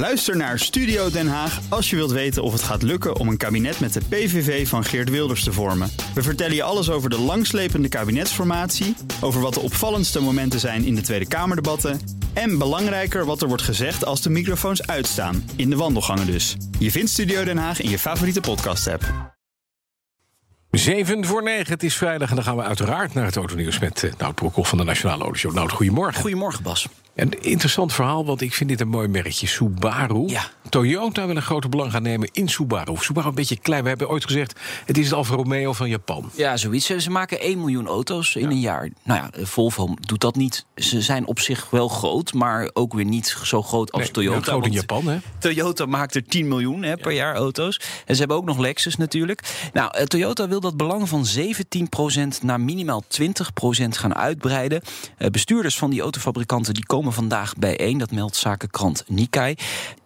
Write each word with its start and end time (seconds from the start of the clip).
Luister 0.00 0.36
naar 0.36 0.58
Studio 0.58 1.10
Den 1.10 1.28
Haag 1.28 1.60
als 1.68 1.90
je 1.90 1.96
wilt 1.96 2.10
weten 2.10 2.42
of 2.42 2.52
het 2.52 2.62
gaat 2.62 2.82
lukken 2.82 3.16
om 3.16 3.28
een 3.28 3.36
kabinet 3.36 3.80
met 3.80 3.92
de 3.92 4.00
PVV 4.08 4.68
van 4.68 4.84
Geert 4.84 5.10
Wilders 5.10 5.44
te 5.44 5.52
vormen. 5.52 5.90
We 6.14 6.22
vertellen 6.22 6.54
je 6.54 6.62
alles 6.62 6.90
over 6.90 7.10
de 7.10 7.18
langslepende 7.18 7.88
kabinetsformatie, 7.88 8.96
over 9.20 9.40
wat 9.40 9.54
de 9.54 9.60
opvallendste 9.60 10.20
momenten 10.20 10.60
zijn 10.60 10.84
in 10.84 10.94
de 10.94 11.00
Tweede 11.00 11.28
Kamerdebatten 11.28 12.00
en 12.32 12.58
belangrijker 12.58 13.24
wat 13.24 13.42
er 13.42 13.48
wordt 13.48 13.62
gezegd 13.62 14.04
als 14.04 14.22
de 14.22 14.30
microfoons 14.30 14.86
uitstaan, 14.86 15.50
in 15.56 15.70
de 15.70 15.76
wandelgangen 15.76 16.26
dus. 16.26 16.56
Je 16.78 16.90
vindt 16.90 17.10
Studio 17.10 17.44
Den 17.44 17.58
Haag 17.58 17.80
in 17.80 17.90
je 17.90 17.98
favoriete 17.98 18.40
podcast-app. 18.40 19.34
7 20.70 21.24
voor 21.24 21.42
9, 21.42 21.72
het 21.72 21.82
is 21.82 21.96
vrijdag 21.96 22.28
en 22.28 22.34
dan 22.34 22.44
gaan 22.44 22.56
we 22.56 22.62
uiteraard 22.62 23.14
naar 23.14 23.24
het 23.24 23.36
autonieuws 23.36 23.78
met 23.78 24.02
uh, 24.02 24.12
Nout 24.18 24.34
Broekhoff 24.34 24.68
van 24.68 24.78
de 24.78 24.84
Nationale 24.84 25.22
Autoshow. 25.22 25.54
Nout, 25.54 25.72
goedemorgen. 25.72 26.20
Goedemorgen 26.20 26.62
Bas. 26.62 26.88
Een 27.20 27.42
interessant 27.42 27.92
verhaal, 27.92 28.24
want 28.24 28.40
ik 28.40 28.54
vind 28.54 28.70
dit 28.70 28.80
een 28.80 28.88
mooi 28.88 29.08
merkje. 29.08 29.46
Subaru. 29.46 30.22
Ja. 30.26 30.50
Toyota 30.70 31.26
wil 31.26 31.36
een 31.36 31.42
grote 31.42 31.68
belang 31.68 31.92
gaan 31.92 32.02
nemen 32.02 32.28
in 32.32 32.48
Subaru. 32.48 32.96
Subaru 32.96 33.28
een 33.28 33.34
beetje 33.34 33.56
klein. 33.58 33.82
We 33.82 33.88
hebben 33.88 34.08
ooit 34.08 34.24
gezegd, 34.24 34.60
het 34.84 34.98
is 34.98 35.04
het 35.04 35.14
Alfa 35.14 35.34
Romeo 35.34 35.72
van 35.72 35.88
Japan. 35.88 36.30
Ja, 36.34 36.56
zoiets. 36.56 36.86
Ze 36.86 37.10
maken 37.10 37.40
1 37.40 37.58
miljoen 37.58 37.86
auto's 37.86 38.34
in 38.34 38.50
een 38.50 38.60
jaar. 38.60 38.88
Nou 39.02 39.20
ja, 39.22 39.44
Volvo 39.44 39.94
doet 40.00 40.20
dat 40.20 40.36
niet. 40.36 40.64
Ze 40.74 41.00
zijn 41.00 41.26
op 41.26 41.38
zich 41.40 41.70
wel 41.70 41.88
groot, 41.88 42.32
maar 42.32 42.70
ook 42.72 42.92
weer 42.92 43.04
niet 43.04 43.36
zo 43.44 43.62
groot 43.62 43.92
als 43.92 44.02
Nee, 44.02 44.10
Toyota. 44.10 44.40
groot 44.40 44.66
in 44.66 44.72
Japan, 44.72 45.06
hè? 45.06 45.18
Toyota 45.38 45.86
maakt 45.86 46.14
er 46.14 46.24
10 46.24 46.48
miljoen 46.48 46.82
hè, 46.82 46.96
per 46.96 47.12
jaar 47.12 47.34
auto's. 47.34 47.80
En 48.06 48.14
ze 48.14 48.18
hebben 48.18 48.36
ook 48.36 48.44
nog 48.44 48.58
Lexus 48.58 48.96
natuurlijk. 48.96 49.68
Nou, 49.72 49.96
eh, 49.96 50.04
Toyota 50.04 50.48
wil 50.48 50.60
dat 50.60 50.76
belang 50.76 51.08
van 51.08 51.24
17% 51.26 52.42
naar 52.42 52.60
minimaal 52.60 53.02
20% 53.08 53.96
gaan 53.96 54.14
uitbreiden. 54.14 54.82
Eh, 55.16 55.28
bestuurders 55.28 55.78
van 55.78 55.90
die 55.90 56.00
autofabrikanten 56.00 56.74
die 56.74 56.86
komen 56.86 57.12
vandaag 57.12 57.54
bijeen. 57.56 57.98
Dat 57.98 58.10
meldt 58.10 58.36
zakenkrant 58.36 59.04
Nikkei. 59.06 59.54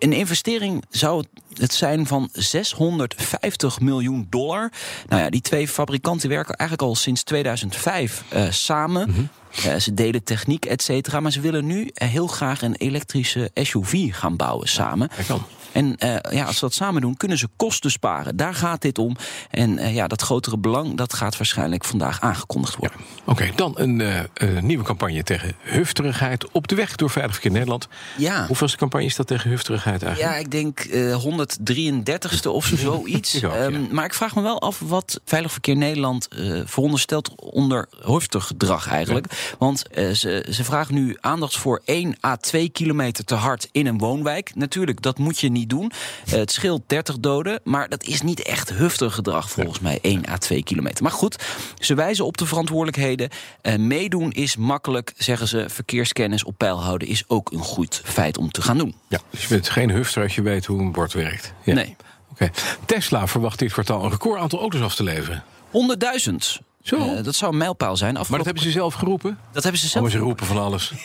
Een 0.00 0.12
investering 0.12 0.84
zou 0.90 1.24
het 1.54 1.74
zijn 1.74 2.06
van 2.06 2.28
650 2.32 3.80
miljoen 3.80 4.26
dollar. 4.30 4.72
Nou 5.08 5.22
ja, 5.22 5.30
die 5.30 5.40
twee 5.40 5.68
fabrikanten 5.68 6.28
werken 6.28 6.54
eigenlijk 6.54 6.88
al 6.88 6.96
sinds 6.96 7.22
2005 7.22 8.24
eh, 8.28 8.50
samen. 8.50 9.30
Eh, 9.64 9.76
ze 9.76 9.94
delen 9.94 10.24
techniek, 10.24 10.64
et 10.64 10.82
cetera. 10.82 11.20
Maar 11.20 11.32
ze 11.32 11.40
willen 11.40 11.66
nu 11.66 11.90
eh, 11.94 12.08
heel 12.08 12.26
graag 12.26 12.62
een 12.62 12.74
elektrische 12.74 13.50
SUV 13.54 14.14
gaan 14.14 14.36
bouwen 14.36 14.68
samen. 14.68 15.10
kan. 15.26 15.42
En 15.72 15.96
eh, 15.96 16.32
ja, 16.32 16.44
als 16.44 16.54
ze 16.54 16.60
dat 16.60 16.74
samen 16.74 17.00
doen, 17.00 17.16
kunnen 17.16 17.38
ze 17.38 17.48
kosten 17.56 17.90
sparen. 17.90 18.36
Daar 18.36 18.54
gaat 18.54 18.82
dit 18.82 18.98
om. 18.98 19.16
En 19.50 19.78
eh, 19.78 19.94
ja, 19.94 20.06
dat 20.06 20.22
grotere 20.22 20.58
belang, 20.58 20.96
dat 20.96 21.14
gaat 21.14 21.36
waarschijnlijk 21.36 21.84
vandaag 21.84 22.20
aangekondigd 22.20 22.76
worden. 22.76 22.98
Oké, 23.24 23.50
dan 23.56 23.72
een, 23.76 24.00
eh, 24.00 24.20
een 24.34 24.66
nieuwe 24.66 24.84
campagne 24.84 25.22
tegen 25.22 25.52
hufterigheid 25.60 26.50
op 26.50 26.68
de 26.68 26.74
weg 26.74 26.96
door 26.96 27.10
Veilig 27.10 27.32
Verkeer 27.32 27.50
Nederland. 27.52 27.88
Ja. 28.18 28.46
Hoeveelste 28.46 28.76
campagne 28.76 29.06
is 29.06 29.16
dat 29.16 29.26
tegen 29.26 29.50
hufterigheid 29.50 30.02
eigenlijk? 30.02 30.34
Ja, 30.34 30.40
ik 30.40 30.50
denk 30.50 30.78
eh 30.80 31.16
133ste 31.22 32.50
of 32.50 32.64
zo- 32.66 32.76
zoiets. 32.76 33.34
Ik 33.34 33.44
ook, 33.44 33.52
ja. 33.52 33.58
Ehm, 33.58 33.94
maar 33.94 34.04
ik 34.04 34.14
vraag 34.14 34.34
me 34.34 34.42
wel 34.42 34.60
af 34.60 34.78
wat 34.84 35.20
Veilig 35.24 35.52
Verkeer 35.52 35.76
Nederland 35.76 36.28
veronderstelt 36.64 37.32
onder 37.36 37.88
heftig 38.04 38.44
gedrag 38.46 38.88
eigenlijk. 38.88 39.54
Want 39.58 39.82
ze, 39.94 40.46
ze 40.50 40.64
vragen 40.64 40.94
nu 40.94 41.16
aandacht 41.20 41.56
voor 41.56 41.80
1 41.84 42.16
à 42.24 42.36
2 42.36 42.68
kilometer 42.68 43.24
te 43.24 43.34
hard 43.34 43.68
in 43.72 43.86
een 43.86 43.98
woonwijk. 43.98 44.52
Natuurlijk, 44.54 45.02
dat 45.02 45.18
moet 45.18 45.38
je 45.40 45.48
niet 45.50 45.59
doen. 45.66 45.92
Eh, 46.26 46.32
het 46.32 46.52
scheelt 46.52 46.82
30 46.86 47.18
doden, 47.18 47.60
maar 47.64 47.88
dat 47.88 48.04
is 48.04 48.22
niet 48.22 48.42
echt 48.42 48.68
heftig 48.68 49.14
gedrag 49.14 49.50
volgens 49.50 49.80
mij. 49.80 49.98
1 50.02 50.28
à 50.28 50.36
2 50.36 50.62
kilometer. 50.62 51.02
Maar 51.02 51.12
goed, 51.12 51.44
ze 51.78 51.94
wijzen 51.94 52.26
op 52.26 52.36
de 52.36 52.46
verantwoordelijkheden. 52.46 53.28
Eh, 53.62 53.76
meedoen 53.76 54.32
is 54.32 54.56
makkelijk, 54.56 55.12
zeggen 55.16 55.48
ze. 55.48 55.64
Verkeerskennis 55.68 56.44
op 56.44 56.58
peil 56.58 56.82
houden 56.82 57.08
is 57.08 57.24
ook 57.26 57.52
een 57.52 57.64
goed 57.64 58.02
feit 58.04 58.38
om 58.38 58.50
te 58.50 58.62
gaan 58.62 58.78
doen. 58.78 58.94
Ja, 59.08 59.18
dus 59.30 59.42
je 59.42 59.48
bent 59.48 59.68
geen 59.68 59.90
hufter 59.90 60.22
als 60.22 60.34
je 60.34 60.42
weet 60.42 60.64
hoe 60.64 60.80
een 60.80 60.92
bord 60.92 61.12
werkt. 61.12 61.52
Ja. 61.64 61.74
Nee. 61.74 61.96
Oké. 62.30 62.50
Tesla 62.84 63.26
verwacht 63.26 63.58
dit 63.58 63.72
kwartaal 63.72 64.04
een 64.04 64.10
record 64.10 64.40
aantal 64.40 64.60
auto's 64.60 64.80
af 64.80 64.94
te 64.94 65.02
leveren. 65.02 65.44
100.000. 65.70 66.69
Zo. 66.82 66.96
Eh, 66.96 67.22
dat 67.24 67.34
zou 67.34 67.52
een 67.52 67.58
mijlpaal 67.58 67.96
zijn. 67.96 68.14
Maar 68.14 68.26
dat 68.28 68.44
hebben 68.44 68.62
ze 68.62 68.70
zelf 68.70 68.94
geroepen? 68.94 69.38
dat 69.52 69.62
hebben 69.62 69.80
ze 69.80 69.86
Oh, 69.86 69.92
zelf. 69.92 70.04
maar 70.04 70.12
ze 70.12 70.18
roepen 70.18 70.46
van 70.46 70.58
alles. 70.58 70.92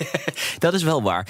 Dat 0.60 0.74
is 0.74 0.84
wel 0.84 1.02
waar. 1.02 1.28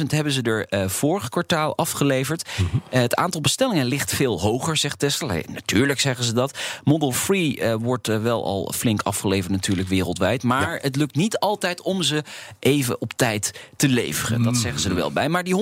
95.000 0.00 0.06
hebben 0.06 0.32
ze 0.32 0.42
er 0.42 0.66
eh, 0.68 0.88
vorig 0.88 1.28
kwartaal 1.28 1.76
afgeleverd. 1.76 2.48
Mhm. 2.56 2.76
Eh, 2.90 3.00
het 3.00 3.14
aantal 3.16 3.40
bestellingen 3.40 3.86
ligt 3.86 4.14
veel 4.14 4.40
hoger, 4.40 4.76
zegt 4.76 4.98
Tesla. 4.98 5.34
Natuurlijk 5.52 6.00
zeggen 6.00 6.24
ze 6.24 6.32
dat. 6.32 6.58
Model 6.84 7.12
3 7.26 7.60
eh, 7.60 7.74
wordt 7.80 8.06
wel 8.06 8.44
al 8.44 8.72
flink 8.74 9.02
afgeleverd 9.02 9.52
natuurlijk 9.52 9.88
wereldwijd. 9.88 10.42
Maar 10.42 10.78
het 10.82 10.96
lukt 10.96 11.16
niet 11.16 11.38
altijd 11.38 11.80
om 11.82 12.02
ze 12.02 12.22
even 12.58 13.00
op 13.00 13.12
tijd 13.16 13.60
te 13.76 13.88
leveren. 13.88 14.42
Dat 14.42 14.56
zeggen 14.56 14.80
ze 14.80 14.88
er 14.88 14.94
wel 14.94 15.12
bij. 15.12 15.28
Maar 15.28 15.44
die 15.44 15.54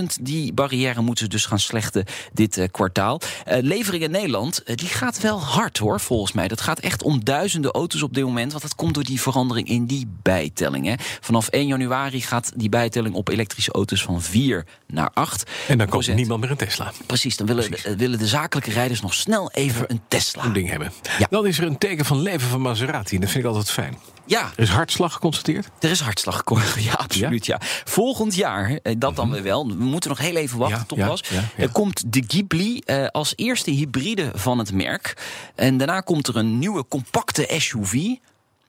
100.000, 0.00 0.04
die 0.20 0.52
barrière 0.52 1.00
moeten 1.00 1.24
ze 1.24 1.30
dus 1.30 1.46
gaan 1.46 1.58
slechten 1.58 2.04
dit 2.32 2.68
kwartaal. 2.70 3.20
Levering 3.44 4.02
in 4.02 4.10
Nederland, 4.10 4.62
die 4.64 4.88
gaat 4.88 5.20
wel 5.20 5.40
hard 5.44 5.78
hoor, 5.78 6.00
volgens 6.00 6.32
mij. 6.32 6.48
Dat 6.48 6.60
gaat 6.60 6.78
echt 6.78 7.02
om 7.02 7.11
duizenden 7.20 7.70
auto's 7.70 8.02
op 8.02 8.14
dit 8.14 8.24
moment. 8.24 8.50
Want 8.50 8.62
dat 8.62 8.74
komt 8.74 8.94
door 8.94 9.04
die 9.04 9.20
verandering 9.20 9.68
in 9.68 9.86
die 9.86 10.06
bijtelling. 10.22 10.86
Hè. 10.86 10.94
Vanaf 11.20 11.48
1 11.48 11.66
januari 11.66 12.20
gaat 12.20 12.52
die 12.56 12.68
bijtelling 12.68 13.14
op 13.14 13.28
elektrische 13.28 13.72
auto's 13.72 14.02
van 14.02 14.22
4 14.22 14.66
naar 14.86 15.10
8. 15.14 15.50
En 15.68 15.78
dan 15.78 15.88
komt 15.88 16.14
niemand 16.14 16.40
meer 16.40 16.50
een 16.50 16.56
Tesla. 16.56 16.92
Precies, 17.06 17.36
dan 17.36 17.46
willen, 17.46 17.70
de, 17.70 17.96
willen 17.96 18.18
de 18.18 18.26
zakelijke 18.26 18.70
rijders 18.70 19.00
nog 19.00 19.14
snel 19.14 19.50
even 19.50 19.90
een 19.90 20.00
Tesla. 20.08 20.44
Een 20.44 20.52
ding 20.52 20.68
hebben. 20.68 20.92
Ja. 21.18 21.26
Dan 21.30 21.46
is 21.46 21.58
er 21.58 21.64
een 21.64 21.78
teken 21.78 22.04
van 22.04 22.20
leven 22.20 22.48
van 22.48 22.60
Maserati. 22.60 23.14
En 23.14 23.20
dat 23.20 23.30
vind 23.30 23.44
ik 23.44 23.50
altijd 23.50 23.70
fijn. 23.70 23.96
Ja, 24.26 24.50
Er 24.56 24.62
is 24.62 24.68
hartslag 24.68 25.12
geconstateerd. 25.12 25.68
er 25.80 25.90
is 25.90 26.00
hartslag 26.00 26.36
gekomen. 26.36 26.64
Ja, 26.82 26.92
absoluut. 26.92 27.46
Ja. 27.46 27.60
Volgend 27.84 28.34
jaar, 28.34 28.78
eh, 28.82 28.94
dat 28.98 29.16
dan 29.16 29.30
weer 29.30 29.42
wel. 29.42 29.66
We 29.68 29.74
moeten 29.74 30.10
nog 30.10 30.18
heel 30.18 30.36
even 30.36 30.58
wachten, 30.58 30.78
Ja, 30.78 30.84
toch 30.84 30.98
ja, 30.98 31.06
was. 31.06 31.22
ja. 31.28 31.42
Er 31.56 31.68
komt 31.70 32.12
de 32.12 32.24
Ghibli 32.26 32.78
eh, 32.78 33.06
als 33.06 33.32
eerste 33.36 33.70
hybride 33.70 34.30
van 34.34 34.58
het 34.58 34.72
merk. 34.72 35.16
En 35.54 35.76
daarna 35.76 36.00
komt 36.00 36.28
er 36.28 36.36
een 36.36 36.58
nieuwe 36.58 36.84
compacte 36.88 37.46
SUV. 37.58 38.06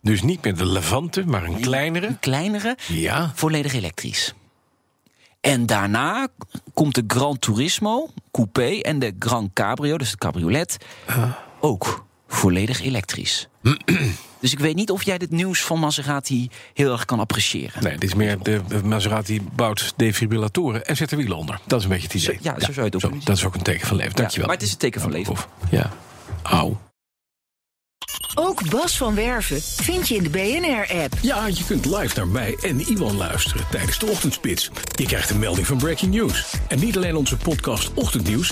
Dus 0.02 0.22
niet 0.22 0.44
meer 0.44 0.56
de 0.58 0.66
Levante, 0.66 1.25
maar 1.25 1.44
een 1.44 1.59
kleinere. 1.59 2.08
Een 2.08 2.19
kleinere. 2.19 2.78
Ja. 2.88 3.31
volledig 3.34 3.74
elektrisch. 3.74 4.34
En 5.42 5.66
daarna 5.66 6.28
komt 6.74 6.96
de 6.96 7.03
Gran 7.08 7.40
Turismo 7.40 8.09
Coupé 8.31 8.80
en 8.80 9.00
de 9.00 9.16
Gran 9.19 9.52
Cabrio, 9.53 9.97
dus 9.97 10.12
de 10.12 10.18
cabriolet, 10.18 10.78
ook 11.59 12.06
volledig 12.36 12.82
elektrisch. 12.82 13.48
dus 14.40 14.52
ik 14.52 14.60
weet 14.60 14.76
niet 14.76 14.92
of 14.92 15.04
jij 15.04 15.18
dit 15.18 15.32
nieuws 15.32 15.62
van 15.62 15.80
Maserati 15.80 16.50
heel 16.74 16.92
erg 16.92 17.06
kan 17.06 17.20
appreciëren. 17.20 17.84
Nee, 17.84 17.92
dit 17.98 18.04
is 18.10 18.14
meer 18.16 18.38
de 18.42 18.62
de 18.68 18.84
Maserati 18.84 19.42
bouwt 19.56 19.94
defibrillatoren 19.96 20.86
en 20.86 20.96
zet 20.96 21.12
er 21.12 21.18
wielen 21.18 21.38
onder. 21.38 21.60
Dat 21.68 21.80
is 21.80 21.86
een 21.86 21.92
beetje 21.92 22.08
het 22.08 22.16
idee. 22.16 22.36
Zo- 22.36 22.42
ja, 22.50 22.54
zo 22.60 22.72
zou 22.74 22.76
je 22.76 22.96
het 22.96 23.06
ook 23.06 23.26
Dat 23.26 23.38
is 23.38 23.46
ook 23.46 23.56
een 23.56 23.62
teken 23.62 23.88
van 23.88 23.98
leven. 23.98 24.16
Dankjewel. 24.16 24.48
maar 24.48 24.56
het 24.56 24.66
is 24.66 24.72
een 24.72 24.78
teken 24.78 25.02
van 25.02 25.12
leven. 25.12 25.36
Ja. 25.72 25.92
Auw. 26.42 26.78
Ook 28.36 28.70
Bas 28.70 28.98
van 28.98 29.16
Werven 29.16 29.62
vind 29.62 30.08
je 30.08 30.16
in 30.16 30.24
de 30.24 30.30
BNR-app. 30.30 31.14
Ja, 31.22 31.48
je 31.48 31.64
kunt 31.68 31.86
live 31.86 32.16
naar 32.18 32.28
mij 32.28 32.58
en 32.62 32.80
Iwan 32.80 33.18
luisteren 33.18 33.66
tijdens 33.72 34.00
de 34.00 34.06
ochtendspits. 34.06 34.70
Je 34.96 35.06
krijgt 35.06 35.30
een 35.30 35.40
melding 35.40 35.68
van 35.68 35.78
Breaking 35.78 36.14
News. 36.14 36.54
En 36.68 36.80
niet 36.80 36.96
alleen 36.98 37.16
onze 37.16 37.38
podcast 37.38 37.94
Ochtendnieuws, 37.94 38.52